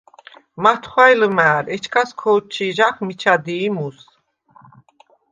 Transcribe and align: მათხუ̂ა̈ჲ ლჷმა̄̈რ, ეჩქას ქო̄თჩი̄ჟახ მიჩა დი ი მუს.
მათხუ̂ა̈ჲ 0.63 1.15
ლჷმა̄̈რ, 1.19 1.65
ეჩქას 1.75 2.09
ქო̄თჩი̄ჟახ 2.19 2.95
მიჩა 3.05 3.35
დი 3.43 3.55
ი 3.67 3.69
მუს. 3.75 3.99